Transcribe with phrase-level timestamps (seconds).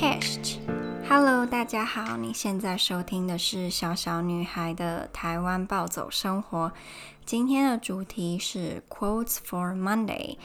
[0.00, 0.58] cast
[1.08, 6.70] hello 大家好，你现在收听的是小小女孩的台湾暴走生活。
[7.24, 10.36] 今天的主题是 Quotes for Monday，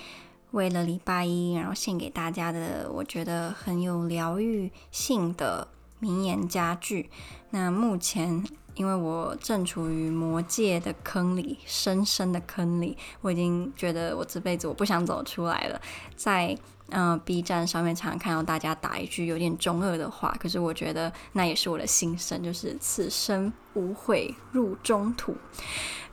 [0.49, 5.67] 为了礼拜一，然后献给大家的，我觉得很有疗愈性的
[5.99, 7.11] 名言佳句。
[7.51, 8.43] 那目前，
[8.73, 15.79] 因为我正处于魔界的坑里，深深的坑里，我已经觉得我这辈子我不想走出来了。
[16.15, 16.57] 在
[16.89, 25.35] 嗯、B 站上面常常看到大家打一句有点中二的话，可是我觉得那也是我的心声，就是此生无悔入中土。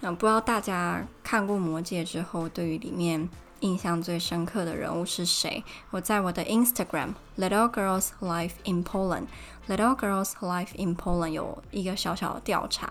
[0.01, 3.29] 嗯、不知道大家看过魔戒之后，对于里面
[3.61, 5.63] 印象最深刻的人物是谁？
[5.91, 9.27] 我在我的 Instagram Little Girls Life in Poland
[9.69, 12.91] Little Girls Life in Poland 有一个小小的调查，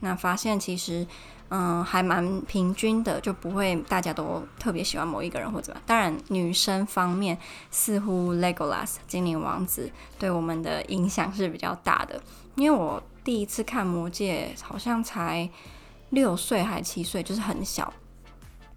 [0.00, 1.06] 那发现其实
[1.50, 5.80] 嗯还蛮平均的，就不会大家都特别喜欢某一个人或者怎么。
[5.86, 7.38] 当然，女生方面
[7.70, 12.20] 似乎 Legolas 精灵王子对我们的影响是比较大的，
[12.54, 15.48] 因为我第一次看魔戒好像才
[16.10, 17.92] 六岁还七岁，就是很小。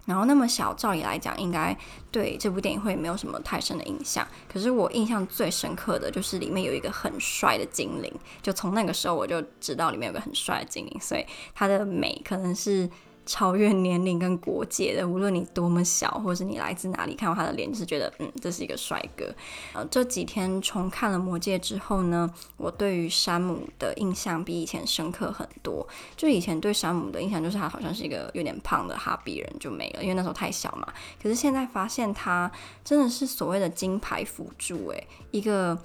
[0.04, 1.76] 然后那么小，照理来讲，应该
[2.10, 4.26] 对这部电影会没有什么太深的印象。
[4.52, 12.90] 可是我印象最深刻的就是里面有一个很帅的精灵，就从那个时候我就知道里面有个很帅的精灵，所以他的美可能是。
[13.24, 19.32] 超越年龄跟国界的，无论你多么小，或是你来自哪里，看到他的脸就是觉得，嗯，这是一个帅哥。
[19.72, 25.86] 呃，这几天重看了《魔戒》之后呢，我对于山姆的印象比以前深刻很多。
[26.16, 30.86] 就以前对山姆的印象就是他好像是一个有点胖的哈比人就没了，因为那时候太小嘛。
[31.22, 32.50] 可是现在发现他
[32.84, 35.78] 真的是所谓的金牌辅助，诶，一个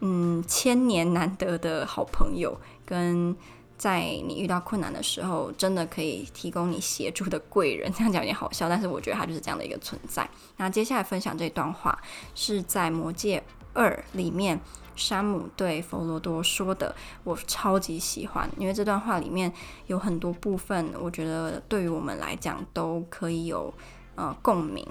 [0.00, 3.36] 嗯千年难得的好朋友跟。
[3.78, 10.28] 在你遇到困难的时候，真的可以提供你协助的贵人，这样讲有点好笑，但是我觉得他就是这样的一个存在。
[10.56, 11.98] 那接下来分享这段话
[12.34, 13.42] 是在《魔戒
[13.74, 14.58] 二》里面，
[14.94, 19.52] 山姆对佛罗多说的，我超级喜欢，因为这段话里面
[19.88, 23.72] 有很多部分，我觉得对于我们来讲都可以有
[24.14, 24.82] 呃共鸣。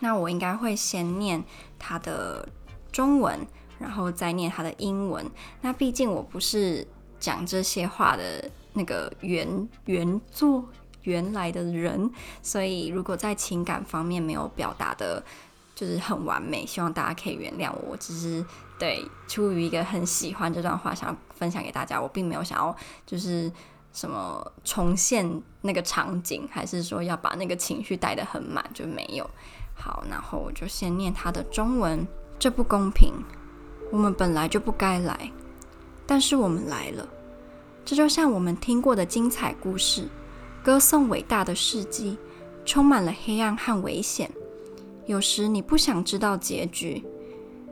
[0.00, 1.42] 那我应该会先念
[1.78, 2.48] 他的
[2.90, 3.46] 中文，
[3.78, 5.24] 然后再念他的英文。
[5.60, 6.84] 那毕竟我不是。
[7.26, 10.64] 讲这些话的那个原原作
[11.02, 12.08] 原来的人，
[12.40, 15.20] 所以如果在情感方面没有表达的，
[15.74, 17.96] 就是很完美，希望大家可以原谅我。
[17.96, 18.46] 只是
[18.78, 22.00] 对出于一个很喜欢这段话，想要分享给大家。
[22.00, 23.50] 我并没有想要就是
[23.92, 29.28] 什么重现那个场景，还是说要把那个情绪带得很满，就没有。
[29.74, 32.06] 好，然后我就先念他的中文。
[32.38, 33.12] 这不公平，
[33.90, 35.32] 我们本来就不该来。
[36.08, 37.08] 但是我们来了，
[37.86, 40.08] 这就像我们听过的精彩故事，
[40.60, 42.18] 歌颂伟大的事迹，
[42.64, 44.28] 充满了黑暗和危险。
[45.06, 47.04] 有时你不想知道结局，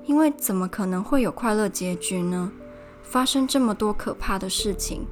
[0.07, 2.53] 因为怎么可能会有快乐结局呢？
[3.03, 5.05] 发生这么多可怕的事情，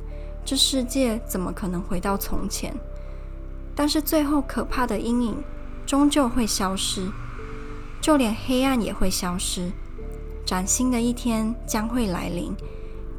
[0.44, 2.72] 这世界怎么可能回到从前？
[3.74, 5.42] 但是最后，可怕的阴影
[5.84, 7.10] 终究会消失，
[8.00, 9.72] 就连黑暗也会消失，
[10.46, 12.54] 崭新的一天将会来临。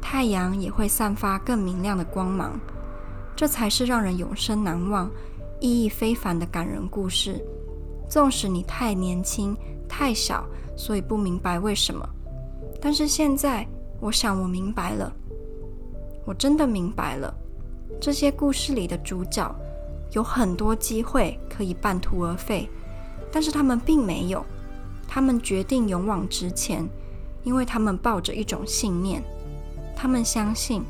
[0.06, 2.60] 太阳也会散发更明亮的光芒，
[3.34, 5.10] 这才是让人永生难忘、
[5.60, 7.42] 意义非凡的感人故事。
[8.06, 9.56] 纵使你太年轻、
[9.88, 10.44] 太小，
[10.76, 12.06] 所以不明白为什么，
[12.82, 13.66] 但是现在，
[13.98, 15.10] 我想我明白了。
[16.26, 17.34] 我真的明白了，
[17.98, 19.52] 这些故事里的主角
[20.12, 22.68] 有很多机会可以半途而废，
[23.32, 24.44] 但是他们并没有，
[25.08, 26.86] 他们决定勇往直前，
[27.42, 29.24] 因为他们抱着一种信念。
[29.95, 30.83] 他们相信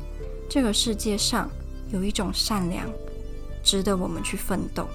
[0.48, 1.50] 这个世界上
[1.90, 2.86] 有一种善良，
[3.62, 4.88] 值得我们去奋斗。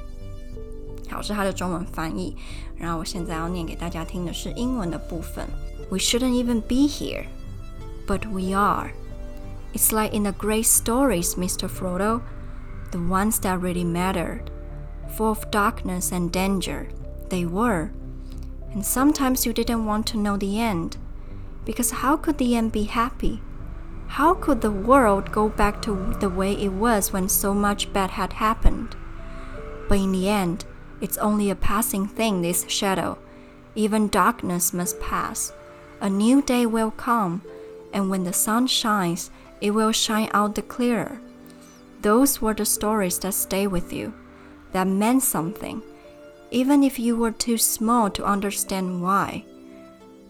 [1.10, 2.36] 好，是他的中文翻译。
[2.78, 5.48] 然后我现在要念给大家听的是英文的部分。
[5.90, 7.26] We shouldn't even be here,
[8.06, 8.92] but we are.
[9.74, 11.70] It's like in the great stories, Mr.
[11.70, 12.22] Frodo,
[12.92, 14.50] the ones that really mattered,
[15.16, 16.88] full of darkness and danger.
[17.30, 17.92] They were.
[18.74, 20.98] And sometimes you didn't want to know the end,
[21.66, 23.40] because how could the end be happy?
[24.15, 28.11] How could the world go back to the way it was when so much bad
[28.11, 28.97] had happened?
[29.89, 30.65] But in the end,
[31.01, 33.19] it's only a passing thing, this shadow.
[33.77, 35.53] Even darkness must pass.
[36.01, 37.43] A new day will come,
[37.93, 39.31] and when the sun shines,
[39.61, 41.21] it will shine out the clearer.
[42.03, 44.13] Those were the stories that stay with you,
[44.73, 45.83] that meant something,
[46.51, 49.45] even if you were too small to understand why.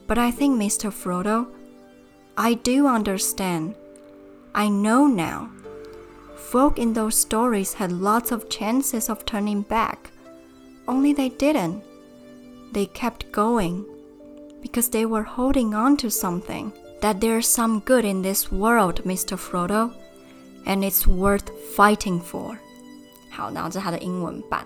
[0.06, 0.92] But I think, Mr.
[0.92, 1.46] Frodo,
[2.39, 3.75] I do understand.
[4.53, 5.49] I know now.
[6.35, 10.11] Folk in those stories had lots of chances of turning back,
[10.87, 11.81] only they didn't.
[12.71, 13.85] They kept going.
[14.61, 16.71] Because they were holding on to something.
[17.01, 19.37] That there's some good in this world, Mr.
[19.37, 19.91] Frodo,
[20.65, 22.57] and it's worth fighting for.
[23.29, 24.65] 好，然后这是它的英文版。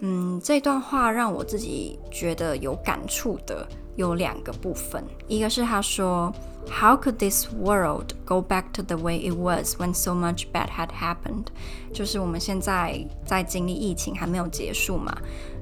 [0.00, 6.32] 嗯，这段话让我自己觉得有感触的有两个部分，一个是他说
[6.69, 10.69] ，How could this world go back to the way it was when so much bad
[10.69, 11.45] had happened？
[11.93, 15.15] 就是我们现在在经历疫情还没有结束嘛，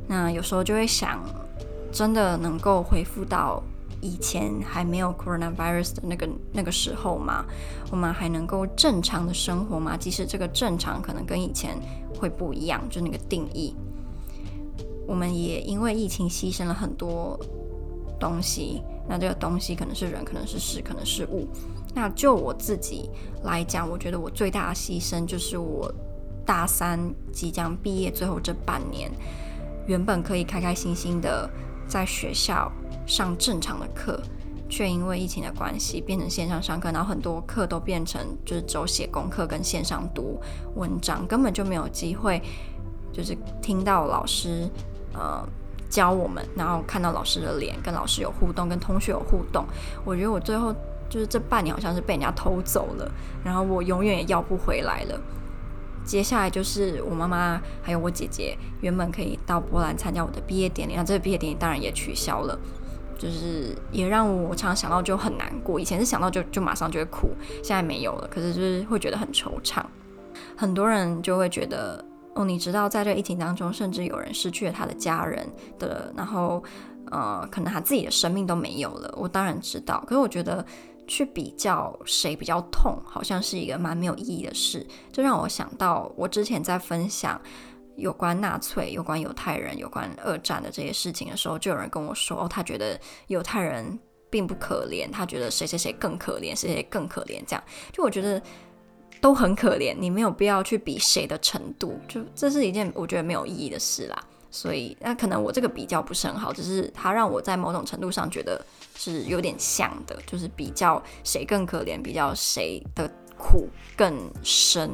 [0.07, 1.23] 那有时候就会想，
[1.91, 3.61] 真的能够恢复到
[4.01, 7.45] 以前还没有 coronavirus 的那个那个时候吗？
[7.91, 9.95] 我们还能够正常的生活吗？
[9.95, 11.77] 即使这个正常可能跟以前
[12.19, 13.75] 会不一样，就那个定义。
[15.05, 17.39] 我们也因为疫情牺牲了很多
[18.23, 21.45] 东西，那这个东西可能是人，可能是事，可能是物。
[21.93, 23.09] 那就我自己
[23.43, 25.93] 来讲，我觉得我最大的牺牲就是我
[26.45, 26.97] 大三
[27.33, 29.11] 即将毕业最后这半年，
[29.87, 31.49] 原本可以开开心心的
[31.85, 32.71] 在学校
[33.05, 34.21] 上正常的课，
[34.69, 40.39] 却因为疫情的关系变成线上上课，然后很多课都变成就是只有写功课跟线上读
[40.75, 42.41] 文章，根本就没有机会
[43.11, 44.69] 就是听到老师。
[45.15, 45.47] 呃，
[45.93, 49.63] 教我们，然后看到老师的脸，跟老师有互动，跟同学有互动。
[50.03, 50.73] 我觉得我最后
[51.07, 53.11] 就是这半年好像是被人家偷走了，
[53.45, 55.21] 然后我永远也要不回来了。
[56.03, 62.57] 接下来就是我妈妈还有我姐姐原本可以到波兰参加我的毕业典礼，那这个毕业典礼当然也取消了，
[63.15, 65.79] 就是也让我常常想到就很难过。
[65.79, 67.29] 以前是想到就就马上就会哭，
[67.61, 69.83] 现在没有了，可是就是会觉得很惆怅。
[70.57, 72.03] 很多人就会觉得。
[72.35, 75.47] 哦，你知道，在这疫情当中，甚至有人失去了他的家人
[75.77, 76.63] 的，然后，
[77.11, 79.13] 呃，可能他自己的生命都没有了。
[79.15, 80.65] 我当然知道，可是我觉得
[81.07, 84.85] 去比较谁比较痛，好像是一个蛮没有意义的事。
[85.11, 87.39] 就让我想到，我之前在分享
[87.97, 93.99] 有关纳粹、有关犹太人、有关二战的这些事情的时候，就有人跟我说，哦，他觉得犹太人
[94.31, 97.63] 并不可怜，他觉得谁谁谁更可怜，谁谁更可怜，这样。
[97.91, 98.41] 就我觉得。
[99.23, 104.23] 都很可怜，你没有必要去比谁的程度，就这是一件我觉得没有意义的事啦。
[104.51, 108.61] 所以那可能我这个比较不是很好，只是它让我在某种程度上觉得
[108.97, 114.91] 是有点像的，就是比较谁更可怜，比较谁的苦更深。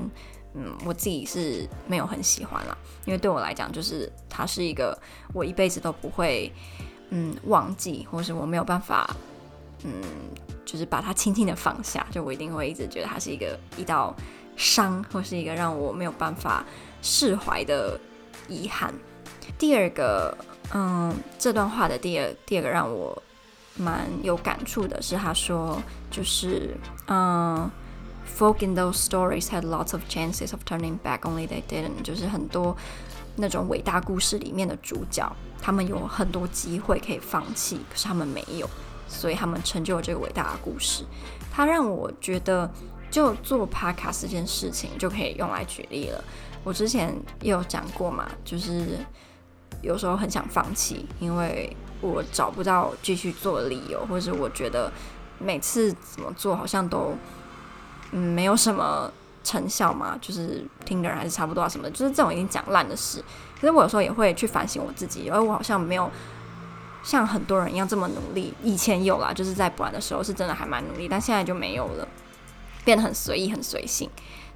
[0.54, 4.96] 嗯，我自己是没有很喜欢啦，因为对我来讲，就是它是一个
[5.34, 6.54] 我一辈子都不会
[7.10, 9.10] 嗯忘记，或是我没有办法
[9.84, 10.04] 嗯。
[10.72, 14.16] 就是把它轻轻的放下，就我一定会一直觉得它是一个一道
[14.56, 16.64] 伤，或是一个让我没有办法
[17.02, 18.00] 释怀的
[18.48, 18.94] 遗憾。
[19.58, 20.38] 第二个，
[20.72, 23.20] 嗯，这段话的第二第二个让我
[23.78, 25.82] 蛮有感触的是，他说
[26.12, 26.78] 就是，
[27.08, 27.68] 嗯
[28.38, 32.04] ，folk in those stories had lots of chances of turning back, only they didn't。
[32.04, 32.78] 就是很多
[33.38, 38.70] 那种伟大故事里面的主角，他们有很多机会可以放弃，可是他们没有。
[39.10, 41.04] 所以他们成就了这个伟大的故事。
[41.52, 42.72] 他让我觉得，
[43.12, 46.24] 就做 podcast 这件事情就可以用来举例了。
[46.64, 49.00] 我之前也有讲过嘛，就是
[49.82, 54.90] 有时候很想放弃，因为我找不到继续做的理由，或者我觉得
[55.40, 57.14] 每次怎么做好像都
[58.12, 59.12] 嗯没有什么
[59.44, 63.22] 成效嘛，就是听的人还是差不多啊什么，就是这种已经讲烂的事。
[63.60, 66.10] 可是我有时候也会去反省我自己，因为我好像没有。
[67.10, 72.08] 像很多人一样这么努力，以前有啦，就是在波兰的时候是真的还蛮努力，但现在就没有了，
[72.86, 74.08] 变得很随意、很随性，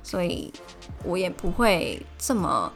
[0.03, 0.53] 所以
[1.03, 2.71] 我也不会这么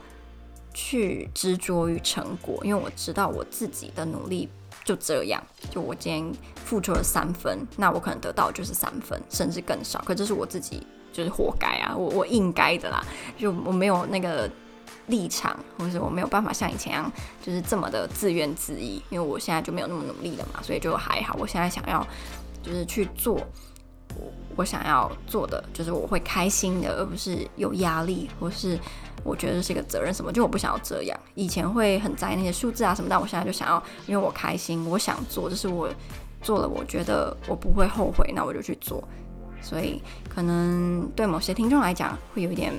[0.74, 4.48] 去执着于成果，因为我知道我自己的努力
[4.84, 6.32] 就这样，就我今天
[6.64, 13.00] 付出了三分，那我可能得到就是三分，甚至更少，可这是我自己就是活该啊，我我应该的啦，
[13.38, 14.50] 就我没有那个。
[15.06, 21.36] 立场，或是我没有办法像以前一样，就是这么的自怨自艾，因为我现在就没有那么努力了嘛，所以就还好。
[21.38, 22.06] 我现在想要
[22.62, 23.34] 就是去做
[24.16, 28.78] 我我想要做的，就是我会开心的，而不是有压力，或是
[29.22, 31.18] 我觉得是一个责任什么，就我不想要这样。
[31.34, 35.88] 以前会很在意那些数字啊什么，但我现在就想要，因为我开心，我想做，就是我
[36.42, 39.02] 做了，我觉得我不会后悔，那我就去做。
[39.60, 42.72] 所以可能对某些听众来讲会有一点。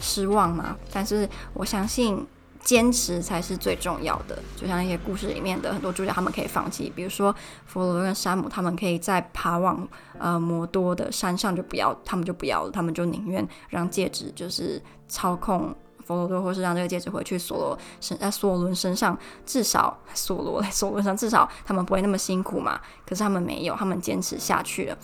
[0.00, 0.76] 失望吗？
[0.92, 2.26] 但是我相信
[2.60, 4.38] 坚持才是最重要的。
[4.56, 7.34] 就像一些故事里面的很多主角，他们可以放弃，比如说
[7.66, 9.86] 弗罗多跟山姆，他们可以在爬往
[10.18, 15.74] 呃摩多的山上就不要，他们就不要了，他们就宁愿让戒指就是操控
[16.04, 22.80] 弗罗多，或是让这个戒指回去索罗身在索伦身上，至少索罗在索伦上，至少他们不会那么辛苦嘛。
[23.06, 24.98] 可是他们没有，他们坚持下去了，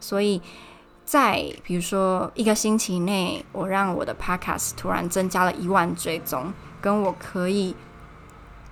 [0.00, 0.40] 所以。
[1.10, 7.74] 在比如说一个星期内，我让我的 podcast 突然增加了一万追踪，跟我可以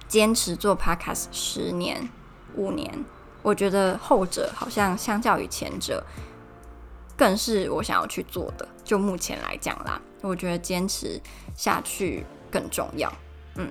[0.06, 2.08] 坚持做 podcast 十年、
[2.54, 3.04] 五年，
[3.42, 6.06] 我觉得后者好像相较于前者，
[7.16, 8.68] 更是我想要去做的。
[8.84, 11.20] 就目前来讲啦，我觉得坚持
[11.56, 13.12] 下去更重要。
[13.56, 13.68] 嗯，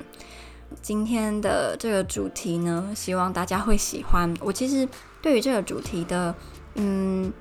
[0.82, 4.34] 今天的这个主题呢，希望大家会喜欢。
[4.42, 4.86] 我其实
[5.22, 6.36] 对于这个主题的，
[6.76, 7.32] 嗯。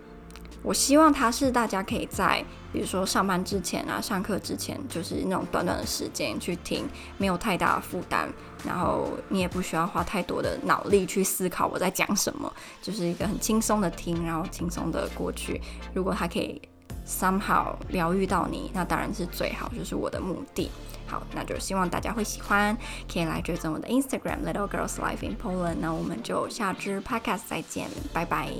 [0.66, 6.84] 我希望它是大家可以在，比如说上班之前啊，上课之前，就是那种短短的时间去听，
[7.18, 8.28] 没有太大的负担，
[8.64, 15.60] 然后你也不需要花太多的脑力去思考我在讲什么，就是一个很轻松的听，然后轻松的过去。
[15.94, 16.60] 如果它可以
[17.06, 20.68] somehow 疗愈到你，那当然是最好，就是我的目的。
[21.06, 22.76] 好，那就希望大家会喜欢，
[23.08, 25.76] 可以来追踪我的 Instagram Little Girls Life in Poland。
[25.80, 28.50] 那我们就下支 Podcast 再见，拜拜。